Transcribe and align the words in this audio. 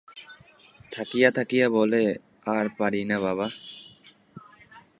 থাকিয়া 0.91 1.29
থাকিয়া 1.31 1.67
বলে, 1.69 2.03
আর 2.47 2.65
পারি 2.77 3.01
না 3.05 3.17
বাবা! 3.19 3.47